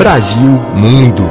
[0.00, 1.22] Brasil Mundo.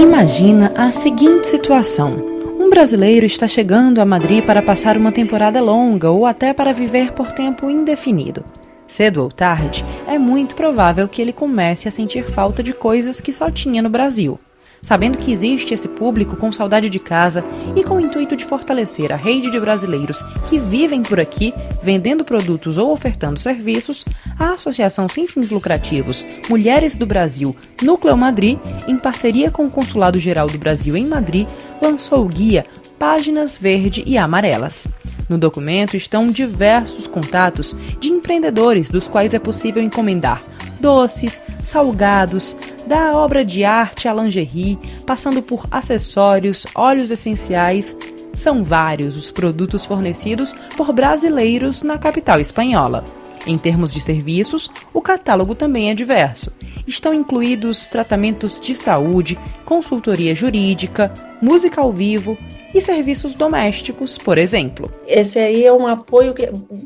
[0.00, 2.14] Imagina a seguinte situação.
[2.60, 7.10] Um brasileiro está chegando a Madrid para passar uma temporada longa ou até para viver
[7.14, 8.44] por tempo indefinido.
[8.86, 13.32] Cedo ou tarde, é muito provável que ele comece a sentir falta de coisas que
[13.32, 14.38] só tinha no Brasil.
[14.80, 19.12] Sabendo que existe esse público com saudade de casa e com o intuito de fortalecer
[19.12, 21.52] a rede de brasileiros que vivem por aqui,
[21.82, 24.04] vendendo produtos ou ofertando serviços,
[24.38, 30.20] a Associação Sem Fins Lucrativos Mulheres do Brasil Núcleo Madrid, em parceria com o Consulado
[30.20, 31.48] Geral do Brasil em Madrid,
[31.82, 32.64] lançou o guia
[32.98, 34.86] Páginas Verde e Amarelas.
[35.28, 40.42] No documento estão diversos contatos de empreendedores dos quais é possível encomendar
[40.80, 42.56] doces, salgados,
[42.88, 47.94] da obra de arte à lingerie, passando por acessórios, óleos essenciais.
[48.32, 53.04] São vários os produtos fornecidos por brasileiros na capital espanhola.
[53.46, 56.50] Em termos de serviços, o catálogo também é diverso.
[56.86, 62.38] Estão incluídos tratamentos de saúde, consultoria jurídica, música ao vivo,
[62.74, 64.92] e serviços domésticos, por exemplo.
[65.06, 66.34] Esse aí é um apoio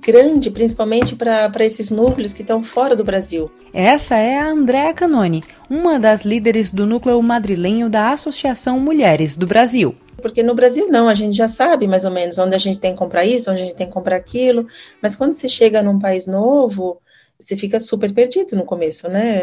[0.01, 3.51] grande, principalmente para esses núcleos que estão fora do Brasil.
[3.75, 9.47] Essa é a Andréa Canoni, uma das líderes do núcleo madrilenho da Associação Mulheres do
[9.47, 9.95] Brasil.
[10.21, 12.93] Porque no Brasil não, a gente já sabe mais ou menos onde a gente tem
[12.93, 14.69] que comprar isso, onde a gente tem que comprar aquilo,
[15.03, 17.01] mas quando você chega num país novo,
[17.39, 19.43] você fica super perdido no começo, né?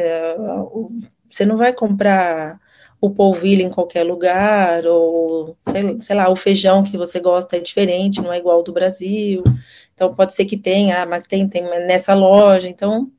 [1.29, 2.57] Você não vai comprar
[3.01, 7.59] o polvilho em qualquer lugar, ou sei, sei, lá, o feijão que você gosta é
[7.59, 9.43] diferente, não é igual ao do Brasil.
[9.93, 12.67] Então pode ser que tenha, ah, mas tem, tem nessa loja.
[12.67, 13.09] Então,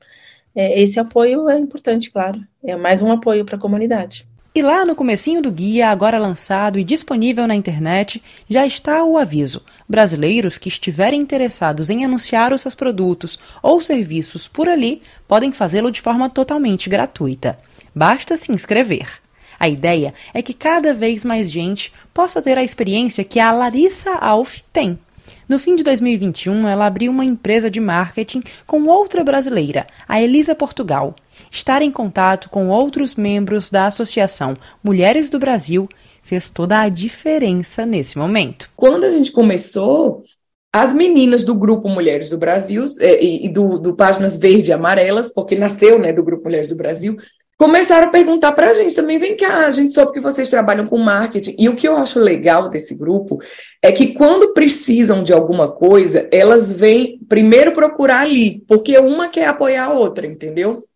[0.54, 2.40] é, esse apoio é importante, claro.
[2.62, 4.28] É mais um apoio para a comunidade.
[4.52, 9.16] E lá no comecinho do guia, agora lançado e disponível na internet, já está o
[9.16, 9.62] aviso.
[9.88, 15.92] Brasileiros que estiverem interessados em anunciar os seus produtos ou serviços por ali podem fazê-lo
[15.92, 17.60] de forma totalmente gratuita.
[17.94, 19.20] Basta se inscrever.
[19.60, 24.12] A ideia é que cada vez mais gente possa ter a experiência que a Larissa
[24.12, 24.98] Alf tem.
[25.46, 30.54] No fim de 2021, ela abriu uma empresa de marketing com outra brasileira, a Elisa
[30.54, 31.14] Portugal.
[31.50, 35.88] Estar em contato com outros membros da Associação Mulheres do Brasil
[36.22, 38.70] fez toda a diferença nesse momento.
[38.76, 40.24] Quando a gente começou,
[40.72, 45.30] as meninas do Grupo Mulheres do Brasil é, e, do, do Páginas Verde e Amarelas,
[45.32, 47.16] porque nasceu né, do Grupo Mulheres do Brasil,
[47.60, 50.86] começaram a perguntar para a gente também, vem cá, a gente soube que vocês trabalham
[50.86, 51.56] com marketing.
[51.58, 53.38] E o que eu acho legal desse grupo
[53.82, 59.46] é que quando precisam de alguma coisa, elas vêm primeiro procurar ali, porque uma quer
[59.46, 60.88] apoiar a outra, entendeu?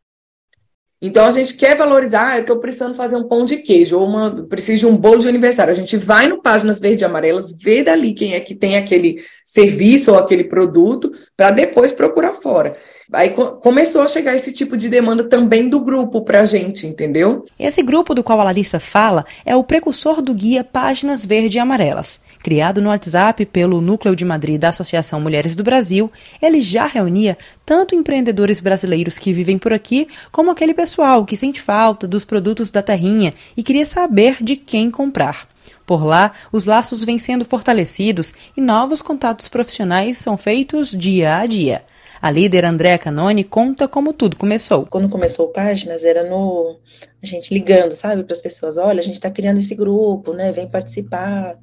[1.07, 4.07] Então a gente quer valorizar, ah, eu estou precisando fazer um pão de queijo, ou
[4.07, 5.71] uma, preciso de um bolo de aniversário.
[5.71, 9.23] A gente vai no Páginas Verde e Amarelas, vê dali quem é que tem aquele
[9.45, 12.75] serviço ou aquele produto, para depois procurar fora.
[13.13, 17.45] Aí começou a chegar esse tipo de demanda também do grupo para a gente, entendeu?
[17.59, 21.61] Esse grupo do qual a Larissa fala é o precursor do guia Páginas Verde e
[21.61, 22.19] Amarelas.
[22.43, 26.11] Criado no WhatsApp pelo Núcleo de Madrid da Associação Mulheres do Brasil,
[26.41, 30.94] ele já reunia tanto empreendedores brasileiros que vivem por aqui, como aquele pessoal
[31.27, 35.49] que sente falta dos produtos da terrinha e queria saber de quem comprar.
[35.87, 41.47] Por lá, os laços vêm sendo fortalecidos e novos contatos profissionais são feitos dia a
[41.47, 41.85] dia.
[42.23, 44.87] A líder Andréa Canoni conta como tudo começou.
[44.87, 46.79] Quando começou Páginas, era no
[47.23, 50.53] a gente ligando, sabe, para as pessoas, olha, a gente está criando esse grupo, né,
[50.53, 51.59] vem participar.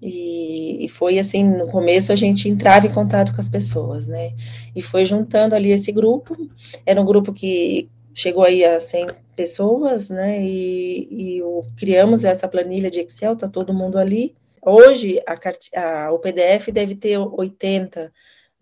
[0.00, 4.32] E, e, foi assim, no começo a gente entrava em contato com as pessoas, né,
[4.76, 6.36] e foi juntando ali esse grupo,
[6.84, 12.48] era um grupo que chegou aí a 100 pessoas, né, e, e o, criamos essa
[12.48, 14.34] planilha de Excel, tá todo mundo ali.
[14.62, 15.34] Hoje, a,
[15.80, 18.12] a, o PDF deve ter 80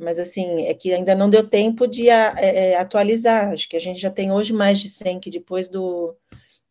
[0.02, 3.52] mas assim, é que ainda não deu tempo de a, é, é, atualizar.
[3.52, 6.16] Acho que a gente já tem hoje mais de 100, que depois do,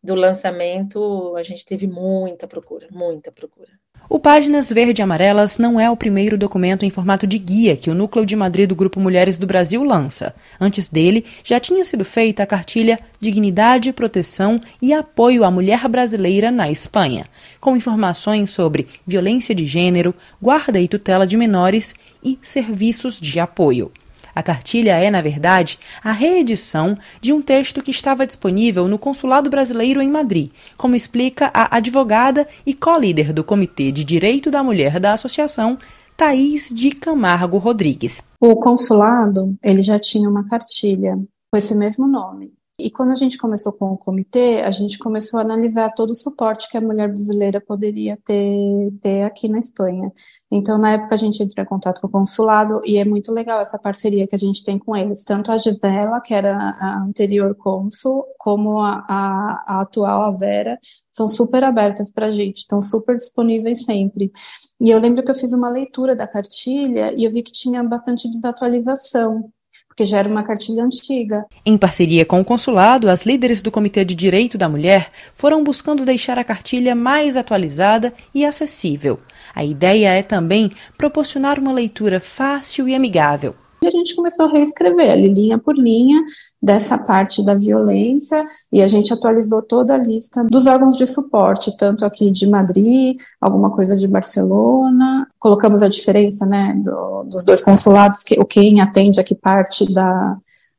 [0.02, 3.72] do lançamento a gente teve muita procura, muita procura.
[4.14, 7.88] O Páginas Verde e Amarelas não é o primeiro documento em formato de guia que
[7.88, 10.34] o Núcleo de Madrid do Grupo Mulheres do Brasil lança.
[10.60, 16.50] Antes dele, já tinha sido feita a cartilha Dignidade, Proteção e Apoio à Mulher Brasileira
[16.50, 17.24] na Espanha,
[17.58, 23.90] com informações sobre violência de gênero, guarda e tutela de menores e serviços de apoio.
[24.34, 29.50] A cartilha é, na verdade, a reedição de um texto que estava disponível no Consulado
[29.50, 34.98] Brasileiro em Madrid, como explica a advogada e co-líder do Comitê de Direito da Mulher
[34.98, 35.78] da Associação,
[36.16, 38.22] Thaís de Camargo Rodrigues.
[38.40, 41.16] O consulado, ele já tinha uma cartilha
[41.50, 42.52] com esse mesmo nome.
[42.78, 46.14] E quando a gente começou com o comitê, a gente começou a analisar todo o
[46.14, 50.10] suporte que a mulher brasileira poderia ter, ter aqui na Espanha.
[50.50, 53.60] Então, na época, a gente entrou em contato com o consulado e é muito legal
[53.60, 55.22] essa parceria que a gente tem com eles.
[55.22, 60.78] Tanto a Gisela, que era a anterior cônsul, como a, a, a atual, a Vera,
[61.12, 64.32] são super abertas para a gente, estão super disponíveis sempre.
[64.80, 67.84] E eu lembro que eu fiz uma leitura da cartilha e eu vi que tinha
[67.84, 69.52] bastante desatualização
[69.92, 71.44] porque já era uma cartilha antiga.
[71.66, 76.06] Em parceria com o consulado, as líderes do Comitê de Direito da Mulher foram buscando
[76.06, 79.20] deixar a cartilha mais atualizada e acessível.
[79.54, 84.50] A ideia é também proporcionar uma leitura fácil e amigável, e a gente começou a
[84.50, 86.22] reescrever ali, linha por linha,
[86.62, 91.76] dessa parte da violência, e a gente atualizou toda a lista dos órgãos de suporte,
[91.76, 97.60] tanto aqui de Madrid, alguma coisa de Barcelona, colocamos a diferença, né, do, dos dois
[97.60, 100.36] consulados, que, o quem atende aqui parte da,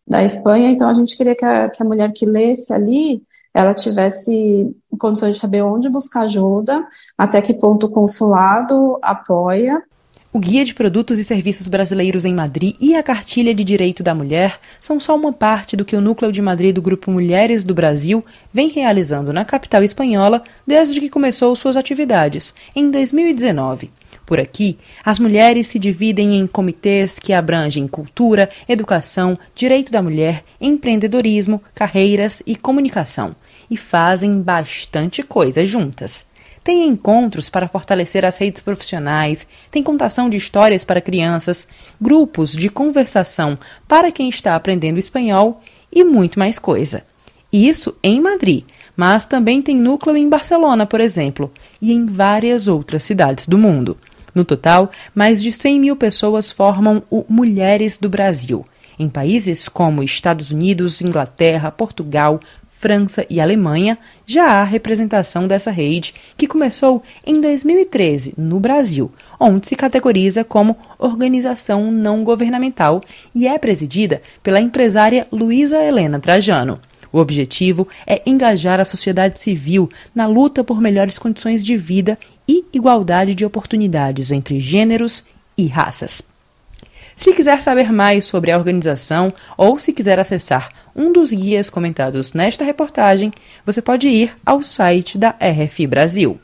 [0.08, 3.22] da Espanha, então a gente queria que a, que a mulher que lesse ali,
[3.54, 6.84] ela tivesse condições de saber onde buscar ajuda,
[7.18, 9.84] até que ponto o consulado apoia,
[10.34, 14.16] o Guia de Produtos e Serviços Brasileiros em Madrid e a Cartilha de Direito da
[14.16, 17.76] Mulher são só uma parte do que o Núcleo de Madrid do Grupo Mulheres do
[17.76, 23.92] Brasil vem realizando na capital espanhola desde que começou suas atividades, em 2019.
[24.26, 30.44] Por aqui, as mulheres se dividem em comitês que abrangem cultura, educação, direito da mulher,
[30.60, 33.36] empreendedorismo, carreiras e comunicação,
[33.70, 36.26] e fazem bastante coisa juntas.
[36.64, 41.68] Tem encontros para fortalecer as redes profissionais, tem contação de histórias para crianças,
[42.00, 43.58] grupos de conversação
[43.88, 45.62] para quem está aprendendo espanhol
[45.92, 47.04] e muito mais coisa.
[47.52, 48.64] Isso em Madrid,
[48.96, 51.52] mas também tem núcleo em Barcelona, por exemplo,
[51.82, 53.98] e em várias outras cidades do mundo.
[54.34, 58.66] No total, mais de 100 mil pessoas formam o Mulheres do Brasil.
[58.98, 62.40] Em países como Estados Unidos, Inglaterra, Portugal,
[62.84, 69.10] França e Alemanha, já há representação dessa rede, que começou em 2013 no Brasil,
[69.40, 73.02] onde se categoriza como organização não governamental
[73.34, 76.78] e é presidida pela empresária Luísa Helena Trajano.
[77.10, 82.66] O objetivo é engajar a sociedade civil na luta por melhores condições de vida e
[82.74, 85.24] igualdade de oportunidades entre gêneros
[85.58, 86.33] e raças.
[87.16, 92.34] Se quiser saber mais sobre a organização ou se quiser acessar um dos guias comentados
[92.34, 93.32] nesta reportagem,
[93.66, 96.40] você pode ir ao site da RFI Brasil.